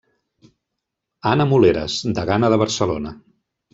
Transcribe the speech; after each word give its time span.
Anna 1.33 1.47
Moleres, 1.51 1.99
degana 2.21 2.51
de 2.55 2.59
Barcelona. 2.63 3.13